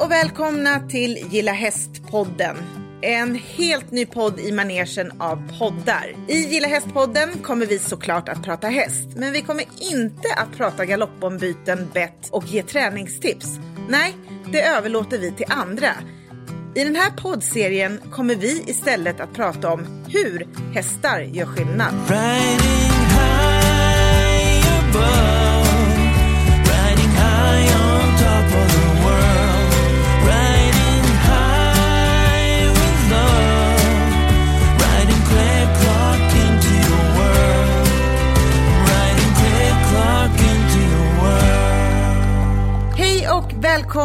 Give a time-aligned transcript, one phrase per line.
[0.00, 2.56] och välkomna till Gilla Häst-podden.
[3.02, 6.14] En helt ny podd i manegen av poddar.
[6.28, 10.86] I Gilla Häst-podden kommer vi såklart att prata häst, men vi kommer inte att prata
[10.86, 13.46] galoppombyten, bett och ge träningstips.
[13.88, 14.16] Nej,
[14.52, 15.90] det överlåter vi till andra.
[16.74, 21.94] I den här poddserien kommer vi istället att prata om hur hästar gör skillnad.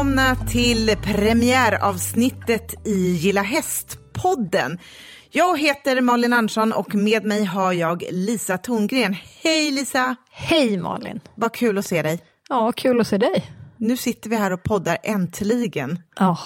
[0.05, 4.79] Välkomna till premiäravsnittet i Gilla Häst-podden.
[5.31, 9.15] Jag heter Malin Andersson och med mig har jag Lisa Torngren.
[9.43, 10.15] Hej Lisa!
[10.31, 11.19] Hej Malin!
[11.35, 12.19] Vad kul att se dig.
[12.49, 13.51] Ja, kul att se dig.
[13.77, 15.99] Nu sitter vi här och poddar äntligen.
[16.19, 16.37] Ja,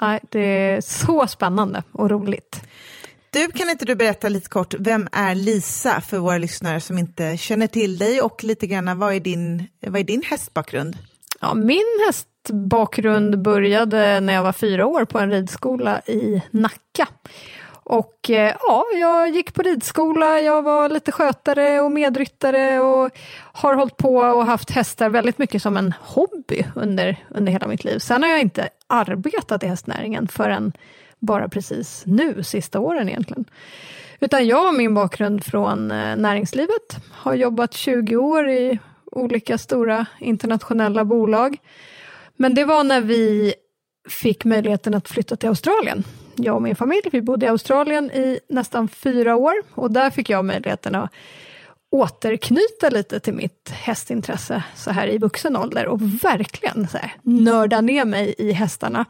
[0.00, 2.60] nej, det är så spännande och roligt.
[3.30, 7.36] Du, kan inte du berätta lite kort, vem är Lisa för våra lyssnare som inte
[7.36, 10.98] känner till dig och lite grann vad är din, vad är din hästbakgrund?
[11.40, 11.84] Ja, min
[12.50, 17.08] bakgrund började när jag var fyra år på en ridskola i Nacka.
[17.84, 23.10] Och eh, ja, jag gick på ridskola, jag var lite skötare och medryttare och
[23.52, 27.84] har hållit på och haft hästar väldigt mycket som en hobby under, under hela mitt
[27.84, 27.98] liv.
[27.98, 30.72] Sen har jag inte arbetat i hästnäringen förrän
[31.18, 33.44] bara precis nu, sista åren egentligen.
[34.20, 40.06] Utan jag har min bakgrund från eh, näringslivet, har jobbat 20 år i olika stora
[40.20, 41.56] internationella bolag.
[42.36, 43.54] Men det var när vi
[44.08, 46.04] fick möjligheten att flytta till Australien.
[46.34, 50.30] Jag och min familj, vi bodde i Australien i nästan fyra år och där fick
[50.30, 51.10] jag möjligheten att
[51.90, 57.80] återknyta lite till mitt hästintresse så här i vuxen ålder och verkligen så här, nörda
[57.80, 59.04] ner mig i hästarna.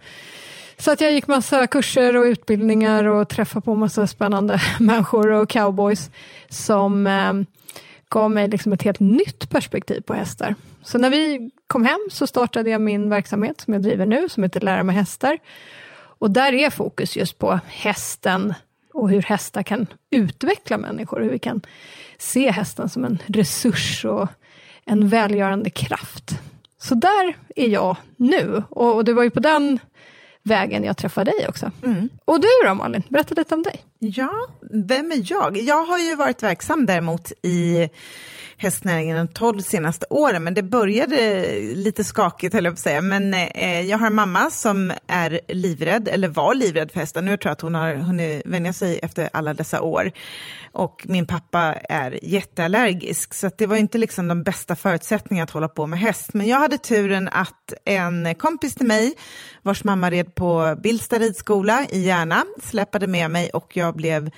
[0.79, 5.49] Så att jag gick massa kurser och utbildningar och träffade på massa spännande människor och
[5.49, 6.11] cowboys
[6.49, 7.33] som eh,
[8.09, 10.55] gav mig liksom ett helt nytt perspektiv på hästar.
[10.83, 14.43] Så när vi kom hem så startade jag min verksamhet som jag driver nu, som
[14.43, 15.39] heter Lära mig hästar.
[15.95, 18.55] Och där är fokus just på hästen
[18.93, 21.61] och hur hästar kan utveckla människor, hur vi kan
[22.19, 24.29] se hästen som en resurs och
[24.85, 26.31] en välgörande kraft.
[26.79, 29.79] Så där är jag nu, och, och det var ju på den
[30.43, 31.71] vägen jag träffade dig också.
[32.25, 33.85] Och du då Malin, berätta lite om dig.
[33.99, 34.33] Ja,
[34.71, 35.57] vem är jag?
[35.57, 37.89] Jag har ju varit verksam däremot i
[38.57, 43.01] hästnäringen de 12 senaste åren, men det började lite skakigt höll jag på att säga.
[43.01, 47.23] Men eh, jag har en mamma som är livrädd, eller var livrädd för hästar.
[47.23, 50.13] Nu tror jag att hon har hunnit vänja sig efter alla dessa år.
[50.73, 55.51] Och min pappa är jätteallergisk, så att det var inte liksom de bästa förutsättningarna att
[55.51, 56.35] hålla på med häst.
[56.35, 59.15] Men jag hade turen att en kompis till mig,
[59.63, 64.31] vars mamma red på Billsta ridskola i Järna, släpade med mig och jag blev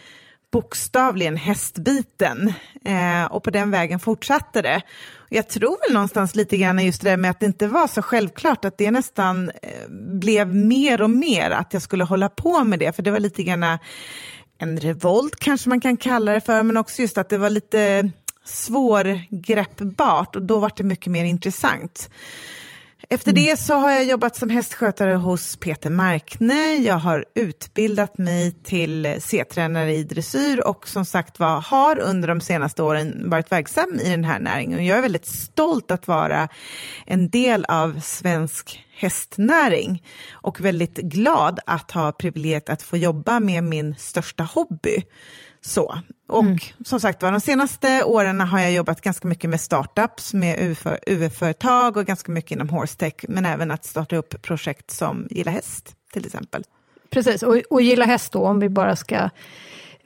[0.53, 2.53] bokstavligen hästbiten.
[2.85, 4.83] Eh, och på den vägen fortsatte det.
[5.29, 8.03] Jag tror väl någonstans lite grann just det där med att det inte var så
[8.03, 9.89] självklart att det nästan eh,
[10.21, 12.97] blev mer och mer att jag skulle hålla på med det.
[12.97, 13.79] För det var lite grann
[14.59, 18.11] en revolt kanske man kan kalla det för, men också just att det var lite
[18.45, 22.11] svårgreppbart och då var det mycket mer intressant.
[23.09, 26.77] Efter det så har jag jobbat som hästskötare hos Peter Markne.
[26.77, 32.41] Jag har utbildat mig till C-tränare i dressyr och som sagt var har under de
[32.41, 34.87] senaste åren varit verksam i den här näringen.
[34.87, 36.49] Jag är väldigt stolt att vara
[37.07, 40.03] en del av svensk hästnäring
[40.33, 45.03] och väldigt glad att ha privilegiet att få jobba med min största hobby.
[45.67, 45.99] Så.
[46.29, 46.45] Och
[46.85, 51.97] som sagt var, de senaste åren har jag jobbat ganska mycket med startups, med UF-företag
[51.97, 56.27] och ganska mycket inom horse-tech, men även att starta upp projekt som Gilla Häst till
[56.27, 56.63] exempel.
[57.11, 59.31] Precis, och, och gilla häst då, om vi bara ska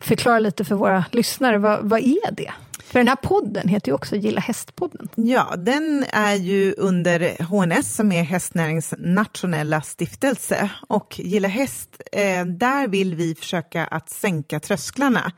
[0.00, 2.52] förklara lite för våra lyssnare, vad, vad är det?
[2.90, 5.08] För den här podden heter ju också Gilla hästpodden.
[5.14, 12.44] Ja, den är ju under HNS som är hästnärings nationella stiftelse och Gilla Häst, eh,
[12.44, 15.32] där vill vi försöka att sänka trösklarna.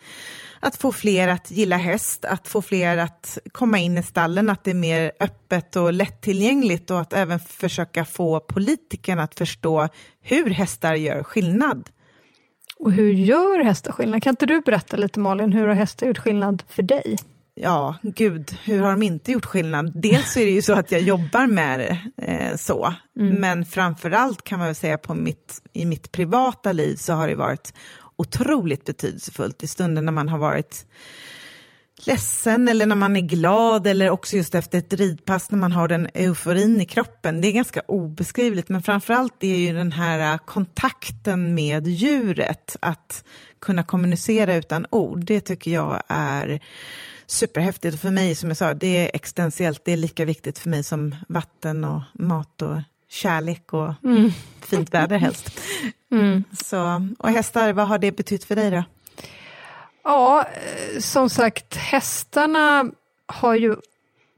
[0.60, 4.64] Att få fler att gilla häst, att få fler att komma in i stallen, att
[4.64, 9.88] det är mer öppet och lättillgängligt och att även försöka få politikerna att förstå
[10.20, 11.90] hur hästar gör skillnad.
[12.78, 14.22] Och hur gör hästar skillnad?
[14.22, 17.16] Kan inte du berätta lite Malin, hur har hästar gjort skillnad för dig?
[17.54, 19.92] Ja, gud, hur har de inte gjort skillnad?
[19.94, 24.44] Dels är det ju så att jag jobbar med det eh, så, men framför allt
[24.44, 27.74] kan man väl säga på mitt, i mitt privata liv så har det varit
[28.16, 30.86] otroligt betydelsefullt i stunden när man har varit
[32.06, 35.88] ledsen eller när man är glad eller också just efter ett ridpass när man har
[35.88, 37.40] den euforin i kroppen.
[37.40, 43.24] Det är ganska obeskrivligt men framförallt är ju den här kontakten med djuret, att
[43.60, 46.60] kunna kommunicera utan ord, det tycker jag är
[47.32, 47.94] superhäftigt.
[47.94, 50.82] Och för mig, som jag sa, det är existentiellt, det är lika viktigt för mig
[50.82, 52.76] som vatten och mat och
[53.08, 53.92] kärlek och
[54.60, 55.60] fint väder helst.
[56.64, 58.84] Så, och hästar, vad har det betytt för dig då?
[60.04, 62.90] Ja, eh, som sagt, hästarna
[63.26, 63.76] har ju,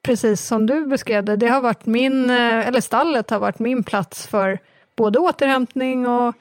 [0.03, 3.83] precis som du beskrev det, det har varit min, eh, eller stallet har varit min
[3.83, 4.59] plats för
[4.97, 6.35] både återhämtning och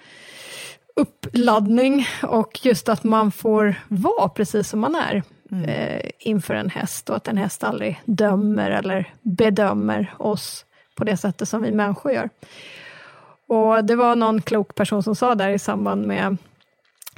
[0.95, 5.23] uppladdning och just att man får vara precis som man är
[5.67, 10.65] eh, inför en häst och att en häst aldrig dömer eller bedömer oss
[10.95, 12.29] på det sättet som vi människor gör.
[13.47, 16.37] Och det var någon klok person som sa där i samband med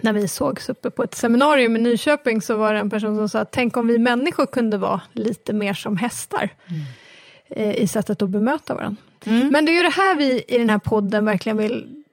[0.01, 3.29] när vi sågs uppe på ett seminarium i Nyköping så var det en person som
[3.29, 6.49] sa att tänk om vi människor kunde vara lite mer som hästar
[7.49, 9.01] eh, i sättet att bemöta varandra.
[9.51, 12.04] Men det är ju det här vi i den här podden verkligen vill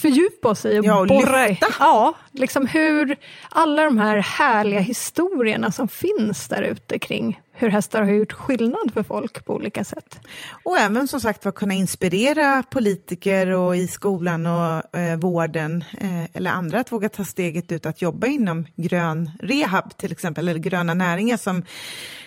[0.00, 1.66] fördjupa oss i och, Ja, och borra lyfta.
[1.78, 3.16] Ja, liksom hur
[3.50, 8.92] alla de här härliga historierna som finns där ute kring hur hästar har gjort skillnad
[8.94, 10.20] för folk på olika sätt.
[10.64, 16.24] Och även som sagt var kunna inspirera politiker och i skolan och eh, vården eh,
[16.32, 20.60] eller andra att våga ta steget ut att jobba inom grön rehab till exempel, eller
[20.60, 21.62] gröna näringar som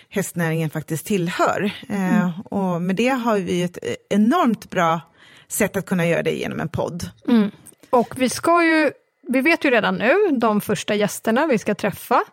[0.08, 1.70] hästnäringen faktiskt tillhör.
[1.88, 3.78] Eh, och med det har vi ett
[4.10, 5.00] enormt bra
[5.48, 7.10] sätt att kunna göra det genom en podd.
[7.90, 8.92] Och vi ska ju,
[9.28, 12.24] vi vet ju redan nu de första gästerna vi ska träffa.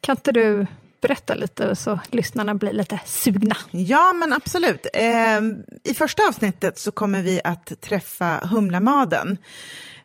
[0.00, 0.66] Kan inte du
[1.00, 3.56] berätta lite så lyssnarna blir lite sugna?
[3.70, 4.86] Ja, men absolut.
[4.94, 5.40] Eh,
[5.84, 9.38] I första avsnittet så kommer vi att träffa Humlamaden,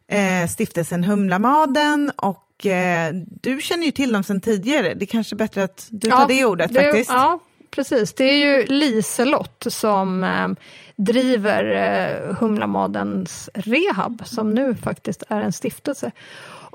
[0.07, 4.93] eh, stiftelsen Humlamaden och eh, du känner ju till dem sedan tidigare.
[4.93, 7.09] Det är kanske är bättre att du tar det ordet det- faktiskt.
[7.09, 7.39] Ja,
[7.75, 8.13] precis.
[8.13, 10.47] Det är ju Liselott som eh,
[10.95, 16.11] driver eh, Humlamadens rehab, som nu faktiskt är en stiftelse.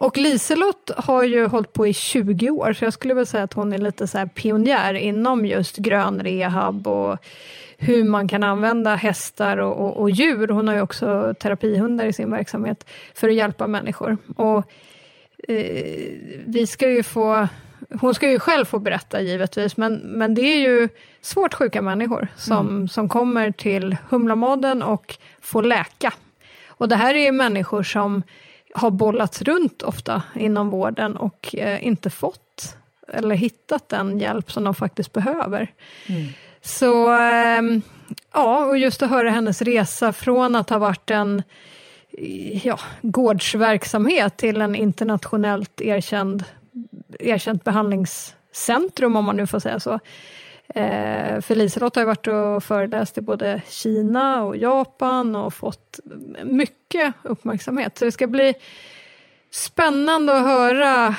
[0.01, 3.53] Och Liselott har ju hållit på i 20 år, så jag skulle väl säga att
[3.53, 7.19] hon är lite så här pionjär inom just grön rehab och
[7.79, 10.49] hur man kan använda hästar och, och, och djur.
[10.49, 14.17] Hon har ju också terapihundar i sin verksamhet för att hjälpa människor.
[14.37, 14.59] Och
[15.49, 16.13] eh,
[16.47, 17.49] vi ska ju få,
[18.01, 20.89] hon ska ju själv få berätta givetvis, men, men det är ju
[21.21, 26.13] svårt sjuka människor som, som kommer till Humlamaden och får läka.
[26.69, 28.23] Och det här är ju människor som
[28.75, 32.77] har bollats runt ofta inom vården och eh, inte fått
[33.13, 35.73] eller hittat den hjälp som de faktiskt behöver.
[36.63, 37.83] Så ehm,
[38.33, 41.43] ja, och just att höra hennes resa från att ha varit en
[42.63, 46.45] ja, gårdsverksamhet till en internationellt erkänd,
[47.23, 49.93] erkänt behandlingscentrum, om man nu får säga så.
[50.75, 56.01] Eh, för Liselott har ju varit och föreläst i både Kina och Japan och fått
[56.45, 57.99] mycket uppmärksamhet.
[57.99, 58.55] Så det ska bli
[59.51, 61.15] spännande att höra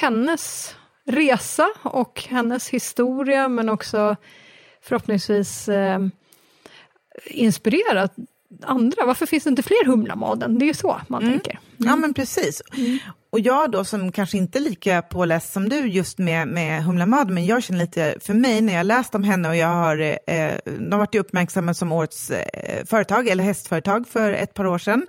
[0.00, 0.74] hennes
[1.04, 4.16] resa och hennes historia, men också
[4.82, 5.98] förhoppningsvis eh,
[7.24, 8.08] inspirera
[8.62, 9.06] andra.
[9.06, 10.58] Varför finns det inte fler Humlamaden?
[10.58, 11.58] Det är ju så man tänker.
[11.76, 12.62] Ja, men precis.
[13.30, 17.30] Och jag då som kanske inte är lika påläst som du just med, med Humlamad,
[17.30, 20.52] men jag känner lite, för mig när jag läst om henne och jag har, eh,
[20.64, 25.06] de har varit uppmärksamma som årets eh, företag, eller hästföretag för ett par år sedan.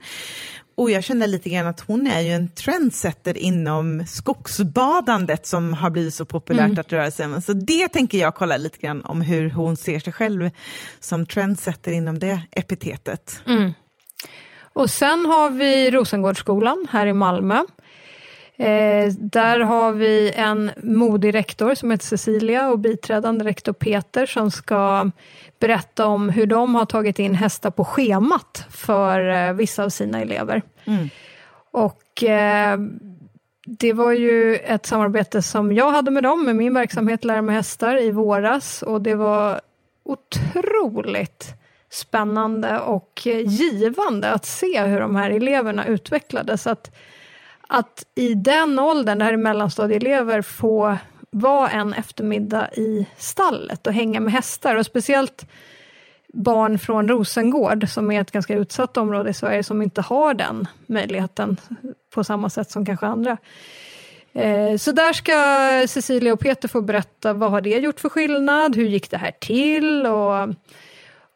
[0.76, 5.90] Och jag känner lite grann att hon är ju en trendsetter inom skogsbadandet som har
[5.90, 7.44] blivit så populärt att röra sig med.
[7.44, 10.50] Så det tänker jag kolla lite grann om hur hon ser sig själv
[11.00, 13.42] som trendsetter inom det epitetet.
[14.74, 17.64] Och sen har vi Rosengårdsskolan här i Malmö.
[18.60, 24.52] Eh, där har vi en modig rektor som heter Cecilia och biträdande rektor Peter som
[24.52, 25.12] ska
[25.60, 30.22] berätta om hur de har tagit in hästar på schemat för eh, vissa av sina
[30.22, 30.62] elever.
[31.72, 32.80] Och eh,
[33.66, 37.56] det var ju ett samarbete som jag hade med dem, med min verksamhet Lära mig
[37.56, 39.62] hästar i våras och det var
[40.04, 41.54] otroligt
[41.90, 46.68] spännande och eh, givande att se hur de här eleverna utvecklades.
[46.68, 46.96] Att,
[47.70, 50.98] att i den åldern, det här är mellanstadieelever, få
[51.32, 54.76] vara en eftermiddag i stallet och hänga med hästar.
[54.76, 55.46] Och speciellt
[56.34, 60.68] barn från Rosengård som är ett ganska utsatt område i Sverige som inte har den
[60.86, 61.58] möjligheten
[62.14, 63.38] på samma sätt som kanske andra.
[64.34, 68.76] Eh, så där ska Cecilia och Peter få berätta vad har det gjort för skillnad,
[68.76, 70.06] hur gick det här till?
[70.06, 70.50] Och,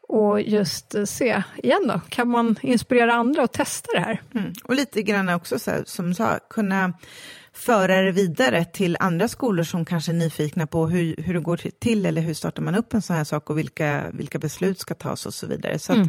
[0.08, 4.22] och just eh, se, igen då, kan man inspirera andra att testa det här?
[4.34, 4.52] Mm.
[4.64, 6.92] Och lite grann också, så här, som sa, kunna
[7.52, 11.56] föra det vidare till andra skolor som kanske är nyfikna på hur, hur det går
[11.56, 14.94] till eller hur startar man upp en sån här sak och vilka, vilka beslut ska
[14.94, 15.78] tas och så vidare.
[15.78, 16.08] Så att,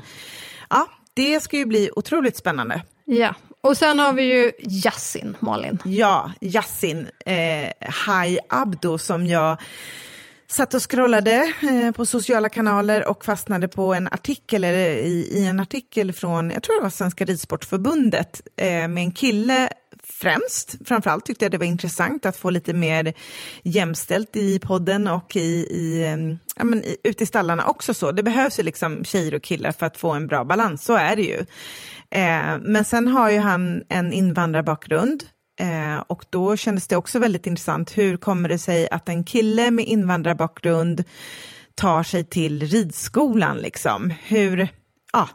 [0.70, 2.82] ja, det ska ju bli otroligt spännande.
[3.06, 5.80] Ja, och sen har vi ju Yasin, Malin.
[5.86, 9.58] Ja, Yasin eh, Hai Abdo som jag
[10.48, 15.46] satt och scrollade eh, på sociala kanaler och fastnade på en artikel, eller i, i
[15.46, 19.70] en artikel från, jag tror det var Svenska Ridsportförbundet, eh, med en kille
[20.04, 20.76] främst.
[20.86, 23.14] Framförallt tyckte jag det var intressant att få lite mer
[23.64, 27.94] jämställt i podden och i, i, eh, ja, men i, ute i stallarna också.
[27.94, 28.12] så.
[28.12, 31.16] Det behövs ju liksom tjejer och killar för att få en bra balans, så är
[31.16, 31.46] det ju.
[32.10, 35.24] Eh, men sen har ju han en invandrarbakgrund
[35.60, 37.98] Eh, och då kändes det också väldigt intressant.
[37.98, 41.04] Hur kommer det sig att en kille med invandrarbakgrund
[41.76, 44.14] tar sig till ridskolan liksom?
[44.24, 44.68] Hur,
[45.14, 45.30] ja,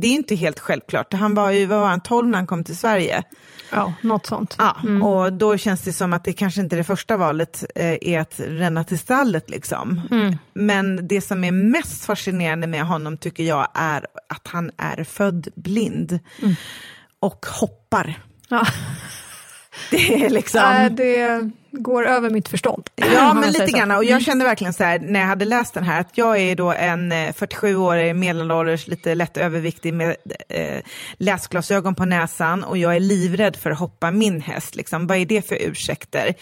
[0.00, 1.12] det är inte helt självklart.
[1.12, 3.22] Han var ju, vad var han, 12 när han kom till Sverige.
[3.70, 4.56] Ja, något sånt.
[4.58, 8.20] Ja, och då känns det som att det kanske inte det första valet eh, är
[8.20, 10.00] att ränna till stallet liksom.
[10.54, 15.48] Men det som är mest fascinerande med honom tycker jag är att han är född
[15.54, 16.18] blind
[17.20, 18.20] och hoppar.
[18.48, 18.66] Ja.
[19.90, 20.60] Det är liksom...
[20.60, 22.90] Äh, det går över mitt förstånd.
[22.94, 23.90] Ja, men lite grann.
[23.90, 26.56] Och jag kände verkligen så här, när jag hade läst den här, att jag är
[26.56, 30.16] då en eh, 47-årig medelålders, lite lätt överviktig med
[30.48, 30.82] eh,
[31.16, 34.76] läsglasögon på näsan och jag är livrädd för att hoppa min häst.
[34.76, 35.06] Liksom.
[35.06, 36.34] Vad är det för ursäkter?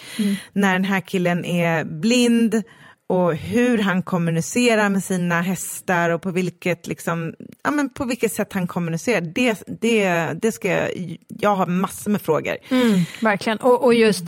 [0.52, 2.62] När den här killen är blind
[3.06, 8.32] och hur han kommunicerar med sina hästar och på vilket, liksom, ja, men på vilket
[8.32, 12.56] sätt han kommunicerar, det, det, det ska jag, jag har massor med frågor.
[12.70, 13.58] Mm, verkligen.
[13.58, 14.24] Och, och just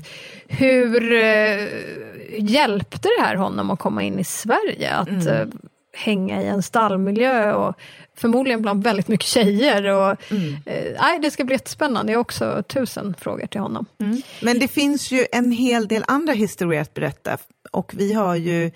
[0.48, 1.68] hur eh,
[2.38, 4.94] hjälpte det här honom att komma in i Sverige?
[4.94, 5.44] Att eh,
[5.96, 7.74] hänga i en stallmiljö och
[8.16, 9.84] förmodligen bland väldigt mycket tjejer.
[9.84, 10.10] Och,
[10.66, 12.12] eh, nej, det ska bli jättespännande.
[12.12, 13.86] Jag har också tusen frågor till honom.
[14.42, 17.36] Men det finns ju en hel del andra historier att berätta
[17.70, 18.70] och vi har ju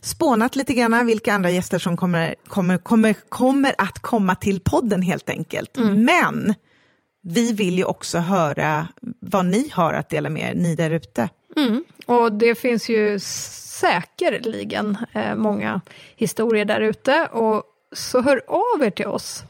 [0.00, 5.02] spånat lite grann vilka andra gäster som kommer, kommer, kommer, kommer att komma till podden
[5.02, 5.78] helt enkelt.
[5.96, 6.54] Men
[7.22, 8.88] vi vill ju också höra
[9.20, 11.28] vad ni har att dela med er, ni där ute.
[11.56, 11.84] Mm.
[12.06, 13.18] Och det finns ju
[13.80, 15.80] säkerligen eh, många
[16.16, 17.26] historier där ute.
[17.26, 19.44] Och så hör av er till oss.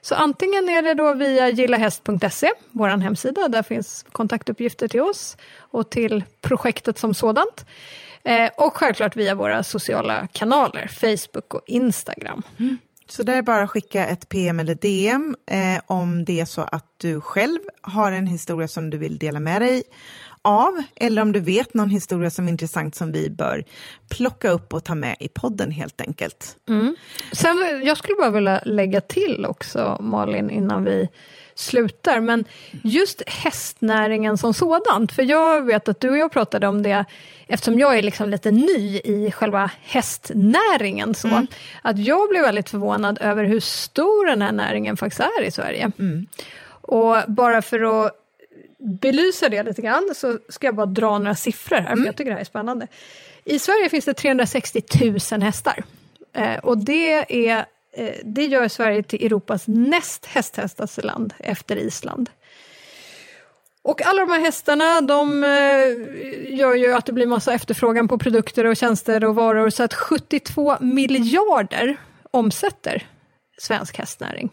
[0.00, 5.90] Så antingen är det då via gillahäst.se, vår hemsida, där finns kontaktuppgifter till oss och
[5.90, 7.66] till projektet som sådant.
[8.22, 12.42] Eh, och självklart via våra sociala kanaler, Facebook och Instagram.
[13.08, 16.62] Så där är bara att skicka ett PM eller DM eh, om det är så
[16.62, 19.82] att du själv har en historia som du vill dela med dig
[20.42, 23.64] av eller om du vet någon historia som är intressant som vi bör
[24.08, 26.56] plocka upp och ta med i podden helt enkelt.
[27.32, 31.08] Sen, jag skulle bara vilja lägga till också, Malin, innan vi
[31.54, 32.44] slutar, men
[32.82, 37.04] just hästnäringen som sådant, för jag vet att du och jag pratade om det,
[37.46, 41.46] eftersom jag är liksom lite ny i själva hästnäringen, så,
[41.82, 45.90] att jag blev väldigt förvånad över hur stor den här näringen faktiskt är i Sverige.
[46.82, 48.19] Och bara för att
[48.80, 52.30] belysa det lite grann så ska jag bara dra några siffror här, för jag tycker
[52.30, 52.86] det här är spännande.
[53.44, 54.82] I Sverige finns det 360
[55.32, 55.84] 000 hästar.
[56.32, 62.30] Eh, och det, är, eh, det gör Sverige till Europas näst hästhästaste land efter Island.
[63.82, 68.18] Och alla de här hästarna, de eh, gör ju att det blir massa efterfrågan på
[68.18, 71.96] produkter och tjänster och varor, så att 72 miljarder
[72.30, 73.06] omsätter
[73.58, 74.50] svensk hästnäring.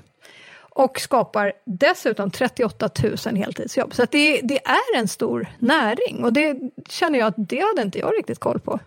[0.78, 2.90] Och skapar dessutom 38
[3.26, 3.94] 000 heltidsjobb.
[3.94, 6.58] Så det, det är en stor näring och det
[6.90, 8.80] känner jag att det hade inte jag riktigt koll på.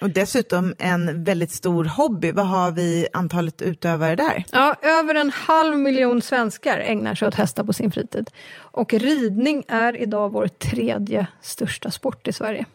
[0.00, 2.32] Och dessutom en väldigt stor hobby.
[2.32, 4.44] Vad har vi antalet utövare där?
[4.52, 8.30] Ja, över en halv miljon svenskar ägnar sig åt hästar på sin fritid.
[8.54, 12.66] Och ridning är idag vår tredje största sport i Sverige.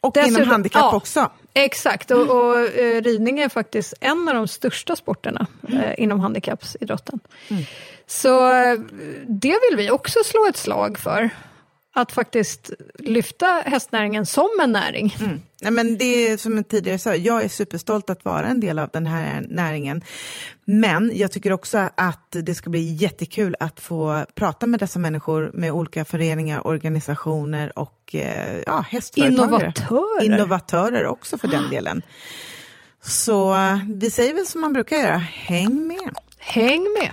[0.00, 0.96] Och Dessutom- inom handikapp ja.
[0.96, 1.30] också.
[1.54, 7.20] Exakt, och, och eh, ridning är faktiskt en av de största sporterna eh, inom handikappsidrotten.
[8.06, 8.78] Så eh,
[9.26, 11.30] det vill vi också slå ett slag för.
[11.94, 15.16] Att faktiskt lyfta hästnäringen som en näring.
[15.62, 18.78] Nej, men det är som jag tidigare sa, jag är superstolt att vara en del
[18.78, 20.04] av den här näringen.
[20.64, 25.50] Men jag tycker också att det ska bli jättekul att få prata med dessa människor
[25.54, 29.64] med olika föreningar, organisationer och eh, ja, hästföretagare.
[29.66, 30.24] Innovatörer.
[30.24, 32.02] Innovatörer också för den delen.
[33.02, 36.14] Så eh, vi säger väl som man brukar göra, häng med.
[36.38, 37.12] Häng med!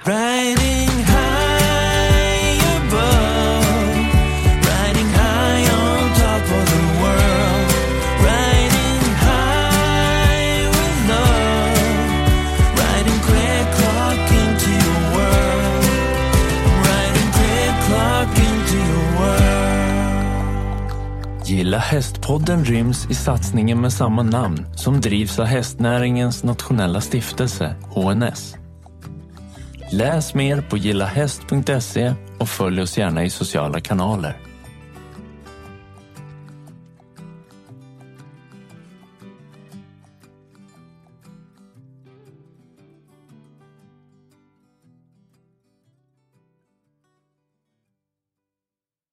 [21.47, 28.55] Gilla hästpodden ryms i satsningen med samma namn som drivs av hästnäringens nationella stiftelse, HNS.
[29.91, 34.37] Läs mer på gillahäst.se och följ oss gärna i sociala kanaler.